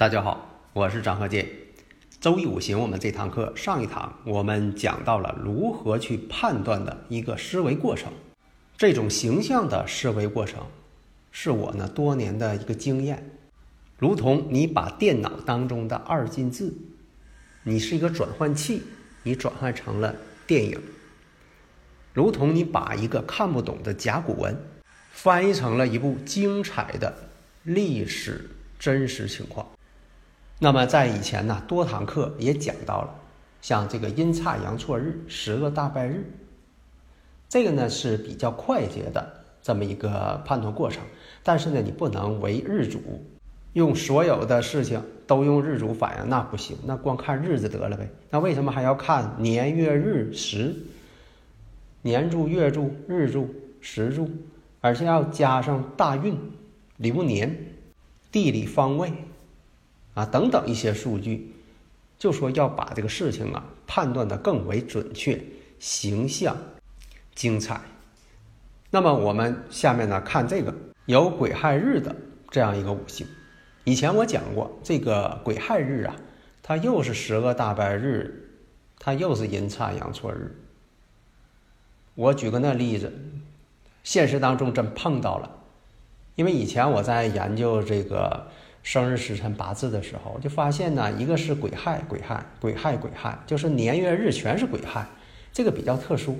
[0.00, 1.46] 大家好，我是张鹤剑。
[2.22, 8.10] 周易五行，我们这堂课上一堂我们讲到了如何去判断的一个思维过程。
[8.78, 10.64] 这种形象的思维过程，
[11.30, 13.30] 是我呢多年的一个经验。
[13.98, 16.72] 如同你把电脑当中的二进制，
[17.64, 18.82] 你是一个转换器，
[19.24, 20.78] 你转换成了电影；
[22.14, 24.56] 如同你把一个看不懂的甲骨文，
[25.10, 27.14] 翻译成了一部精彩的
[27.64, 28.48] 历史
[28.78, 29.66] 真实情况。
[30.62, 33.14] 那么在以前呢，多堂课也讲到了，
[33.62, 36.22] 像这个阴差阳错日、十个大败日，
[37.48, 39.26] 这个呢是比较快捷的
[39.62, 41.02] 这么一个判断过程。
[41.42, 43.00] 但是呢，你不能为日主，
[43.72, 48.06] 用所有的事情都用日主反应，那不行，那光看日子得了呗。
[48.28, 50.76] 那为什么还要看年月日时？
[52.02, 53.48] 年柱、月柱、日柱、
[53.80, 54.30] 时柱，
[54.82, 56.38] 而且要加上大运、
[56.98, 57.56] 流年、
[58.30, 59.10] 地理方位。
[60.14, 61.54] 啊，等等一些数据，
[62.18, 65.40] 就说要把这个事情啊判断的更为准确、
[65.78, 66.56] 形象、
[67.34, 67.80] 精彩。
[68.90, 70.74] 那么我们下面呢看这个
[71.06, 72.14] 有癸亥日的
[72.50, 73.24] 这样一个五行。
[73.84, 76.16] 以前我讲过，这个癸亥日啊，
[76.60, 78.50] 它又是十个大败日，
[78.98, 80.60] 它又是阴差阳错日。
[82.16, 83.12] 我举个那例子，
[84.02, 85.48] 现实当中真碰到了，
[86.34, 88.48] 因为以前我在研究这个。
[88.82, 95.06] 生日时辰八字的时候，就发现呢，一个是癸亥，癸亥，癸亥，癸亥，就是年月日全是癸亥，
[95.52, 96.38] 这个比较特殊。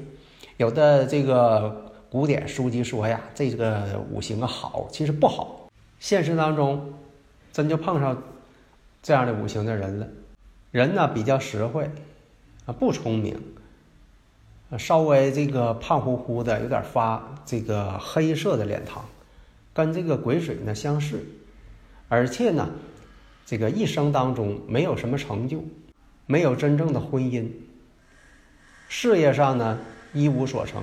[0.57, 5.69] 有的这个古典书籍说呀，这个五行啊好，其实不好。
[5.99, 6.95] 现实当中，
[7.53, 8.23] 真就碰上
[9.03, 10.09] 这样的五行的人了。
[10.71, 11.91] 人呢比较实惠，
[12.65, 13.37] 啊不聪明，
[14.79, 19.05] 稍微这个胖乎乎的，有点发这个黑色的脸庞，
[19.75, 21.23] 跟这个癸水呢相似。
[22.11, 22.69] 而且呢，
[23.47, 25.63] 这个一生当中没有什么成就，
[26.27, 27.49] 没有真正的婚姻，
[28.89, 29.79] 事业上呢
[30.13, 30.83] 一无所成。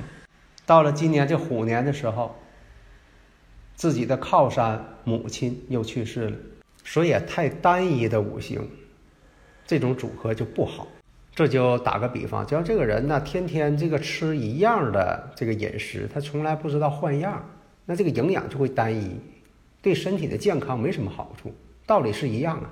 [0.66, 2.34] 到了今年这虎年的时候，
[3.76, 6.38] 自己的靠山母亲又去世了，
[6.86, 8.66] 所以太单一的五行，
[9.66, 10.88] 这种组合就不好。
[11.36, 17.46] 这就打个比方，就像这个人呢，天天这个吃一样的这个饮食，他从来不知道换样，
[17.86, 19.20] 那这个营养就会单一。
[19.88, 21.56] 对身体的健康没什么好处，
[21.86, 22.70] 道理是一样的。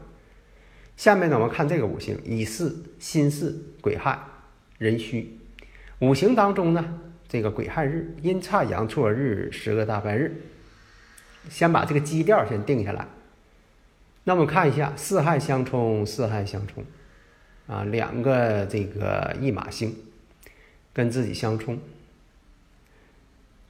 [0.97, 4.19] 下面呢，我们看这个五行：乙巳、辛巳、癸亥、
[4.79, 5.39] 壬戌。
[5.99, 6.99] 五行当中呢，
[7.29, 10.41] 这个癸亥日、阴差阳错日、十个大败日。
[11.49, 13.07] 先把这个基调先定下来。
[14.25, 16.83] 那我们看一下四害相冲，四害相冲
[17.65, 19.95] 啊，两个这个驿马星
[20.91, 21.79] 跟自己相冲。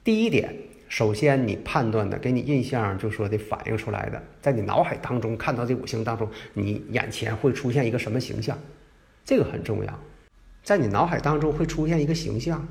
[0.02, 0.52] 第一点。
[0.88, 8.56] 首先，你判断的，给你印象就说的反映出来的，在你脑海当中看到这五行当中，你眼前会出现一个什么形象？
[9.24, 10.00] 这个很重要，
[10.62, 12.66] 在你脑海当中会出现一个形象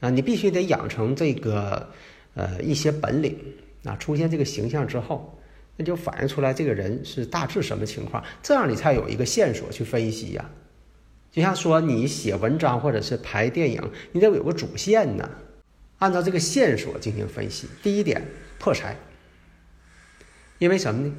[0.00, 1.88] 啊，你必须得养成这个
[2.34, 3.38] 呃一些本领
[3.84, 5.38] 啊，出现这个形象之后，
[5.76, 10.50] 那就反映出来这个人是大致什么情况，这样你才有一个线索去分析呀。
[11.30, 13.80] 就像说你写文章或者是拍电影，
[14.10, 15.30] 你得有个主线呢。
[16.00, 17.68] 按照这个线索进行分析。
[17.82, 18.20] 第一点，
[18.58, 18.96] 破财。
[20.58, 21.14] 因为什么呢？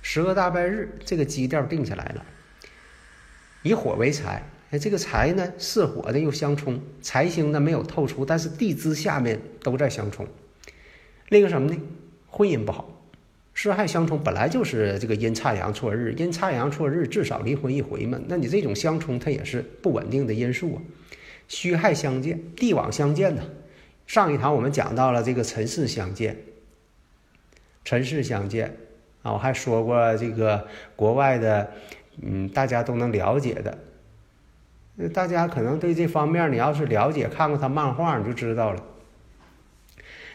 [0.00, 2.24] 十个大败日，这个基调定下来了。
[3.62, 10.26] 以火为财，哎，这个财呢是火的又相冲，财星呢没有透出，但是地支下面都在相冲。
[11.28, 11.80] 另一个什么呢？
[12.26, 13.04] 婚姻不好，
[13.54, 18.20] 四害相冲，本来就是这个阴差阳错日，阴差阳错日至少离婚一回嘛。
[18.26, 20.82] 那你这种相冲，它也是不稳定的因素啊。
[21.46, 23.42] 虚害相见，地网相见呢。
[24.06, 26.36] 上一堂我们讲到了这个尘世相见，
[27.84, 28.76] 尘世相见
[29.22, 30.66] 啊，我还说过这个
[30.96, 31.72] 国外的，
[32.20, 33.78] 嗯，大家都能了解的，
[35.14, 38.84] 大家可能对这方面你要是了解，看过他漫画你就知道了。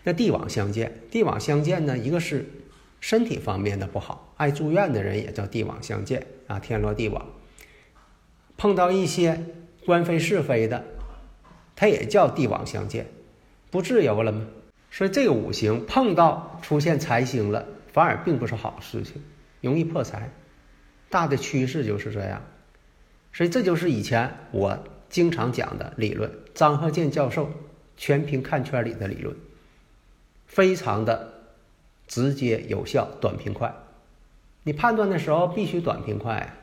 [0.03, 2.45] 那地网相见，地网相见呢，一个是
[2.99, 7.25] 身体方面的不好，爱住院的人也叫地网相见啊，天罗地网。
[8.55, 9.43] 碰到一些
[9.85, 10.83] 官非是非的，
[11.75, 13.05] 它也叫帝王相见，
[13.69, 14.45] 不自由了吗？
[14.89, 19.21] 所以这个五行碰到出现财星了，反而并不是好事情，
[19.61, 20.31] 容易破财。
[21.09, 22.41] 大的趋势就是这样。
[23.33, 24.77] 所以这就是以前我
[25.09, 27.49] 经常讲的理论，张鹤健教授
[27.95, 29.35] 全凭看圈里的理论，
[30.47, 31.33] 非常的
[32.07, 33.73] 直接有效，短平快。
[34.63, 36.53] 你判断的时候必须短平快。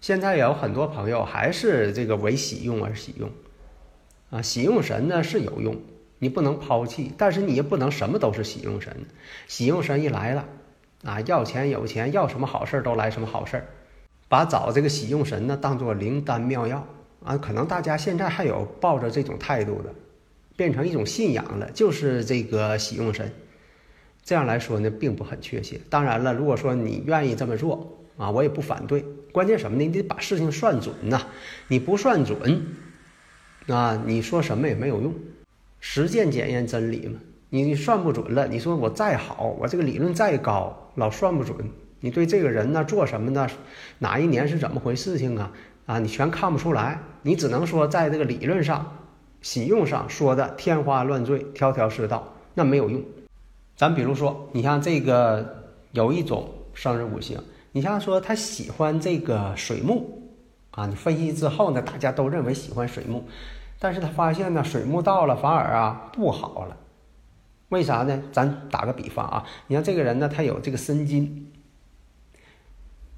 [0.00, 3.30] 现在有很多朋友还是这个为喜用而喜用，
[4.30, 5.76] 啊，喜用神呢是有用，
[6.18, 9.06] 你不能抛弃，但是你也不能什么都是喜用神。
[9.46, 10.48] 喜用神一来了，
[11.04, 13.64] 啊，要钱有钱，要什么好事都来什么好事
[14.28, 16.86] 把找这个喜用神呢当做灵丹妙药
[17.24, 19.94] 啊，可能大家现在还有抱着这种态度的，
[20.56, 23.32] 变成一种信仰了，就是这个喜用神。
[24.24, 25.80] 这样来说呢，并不很确切。
[25.88, 27.92] 当然了，如果说你愿意这么做。
[28.16, 29.84] 啊，我也不反对，关键什么呢？
[29.84, 31.20] 你得把事情算准呐，
[31.68, 32.66] 你不算准，
[33.66, 35.14] 啊，你说什么也没有用。
[35.80, 37.20] 实践检验真理嘛，
[37.50, 41.56] 你算不准了，你说我再好，我这个理论再高，老算不准。
[42.00, 43.48] 你对这个人呢，做什么呢？
[43.98, 45.50] 哪一年是怎么回事情啊？
[45.86, 48.96] 啊，你全看不出来，你只能说在这个理论上、
[49.40, 53.02] 喜用上说的天花乱坠、条条是道，那没有用。
[53.76, 57.38] 咱比如说，你像这个有一种生日五行。
[57.72, 60.22] 你像说他喜欢这个水木，
[60.70, 63.22] 啊，你分析之后呢，大家都认为喜欢水木，
[63.78, 66.76] 但是他发现呢，水木到了反而啊不好了，
[67.68, 68.22] 为啥呢？
[68.32, 71.52] 咱打个比方啊，你像这个人呢，他有这个申金，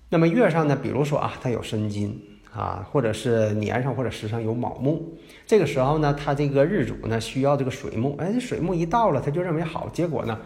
[0.08, 2.20] 那么月上呢，比如说啊，他有申金
[2.52, 5.16] 啊，或者是年上或者时上有卯木，
[5.46, 10.38] 这个时候呢，他这个日主呢需要这个水木，哎，这水木一到了，他就认为好，结果呢？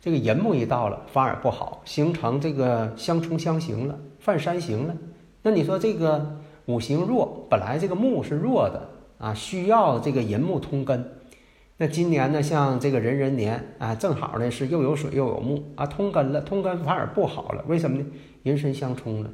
[0.00, 4.96] 这个寅木一到了，反而不好，形成这个相冲相刑了，犯三刑了。
[5.42, 8.88] 那你说这个五行弱，本来这个木是弱的
[9.18, 11.12] 啊，需要这个寅木通根。
[11.76, 17.64] 那今年呢，像这个壬壬年啊，正好呢是又有水又有木啊，通根了，通根反而不好了。
[17.68, 18.06] 为什么呢？
[18.42, 19.30] 人身相冲了。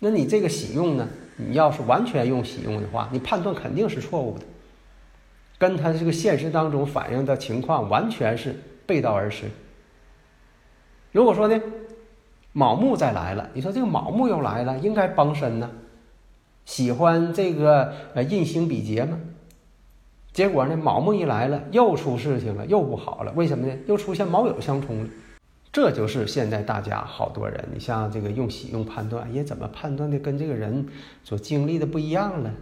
[0.00, 1.08] 那你这个喜用呢？
[1.36, 4.44] 你要是完全用喜用的话，你判断肯定是错误的，
[5.58, 8.54] 跟他这个现实当中反映的情况完全是。
[8.86, 9.46] 背道而驰。
[11.10, 11.60] 如果说呢，
[12.52, 15.68] 卯木再来了，你说这个卯木又来了，应该帮身呢，
[16.66, 19.18] 喜欢这个呃印星比劫吗？
[20.32, 23.32] 结果呢，卯木一来了，又出事情了，又不好了。
[23.34, 23.74] 为什么呢？
[23.86, 25.08] 又出现卯酉相冲了。
[25.72, 30.86] 这就是现在大家好多人，你像这个用喜用判断，也怎么判断的跟这个人
[31.24, 32.52] 所经历的不一样了？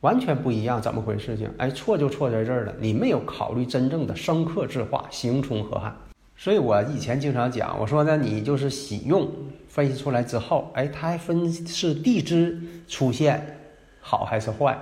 [0.00, 1.36] 完全不一样，怎么回事？
[1.36, 2.74] 情哎，错就错在这儿了。
[2.80, 5.92] 你没有考虑真正的生克制化、刑冲合害。
[6.36, 9.28] 所以我以前经常讲，我说呢，你就是喜用
[9.68, 13.58] 分析出来之后，哎，它还分是地支出现
[14.00, 14.78] 好还是坏。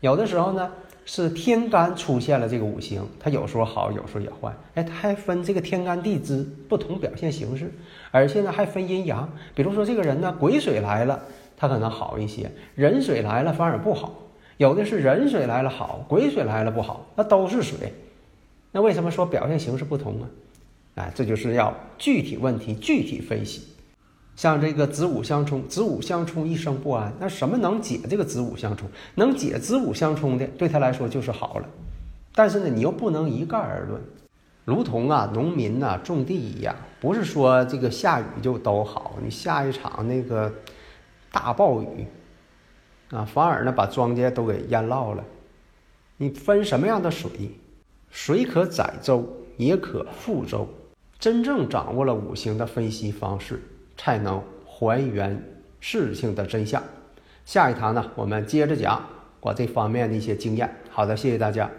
[0.00, 0.70] 有的时候呢
[1.04, 4.52] 是天干出现了这个五行，它有时候好，有时候也坏。
[4.74, 7.72] 哎，它还分这个天干地支不同表现形式，
[8.10, 9.28] 而且呢还分阴阳。
[9.54, 11.20] 比如说这个人呢，癸水来了，
[11.56, 12.46] 他可能好一些；
[12.76, 14.14] 壬水来了，反而不好。
[14.56, 17.92] 有的是壬水来了好，癸水来了不好，那都是水，
[18.72, 20.28] 那为什么说表现形式不同啊？
[20.96, 23.62] 哎，这就是要具体问题具体分析。
[24.34, 28.86] 像这个子午相冲，子午相冲一生不安，那什么能解这个子午相冲？
[29.14, 31.66] 能解子午相冲的，对他来说就是好了。
[32.34, 33.98] 但是呢，你又不能一概而论，
[34.66, 40.52] 如同啊农民呐种地一样，不是说这个下雨就都好，你下一场那个
[41.32, 42.06] 大暴雨。
[43.10, 45.22] 啊，反而呢把庄稼都给淹涝了。
[46.16, 47.30] 你分什么样的水？
[48.10, 49.26] 水可载舟，
[49.56, 50.68] 也可覆舟。
[51.18, 53.60] 真正掌握了五行的分析方式，
[53.96, 55.42] 才能还原
[55.80, 56.82] 事情的真相。
[57.44, 59.04] 下一堂呢，我们接着讲
[59.40, 60.74] 我这方面的一些经验。
[60.90, 61.70] 好的，谢谢大家。